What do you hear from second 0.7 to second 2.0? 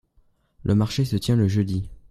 marché se tient le jeudi.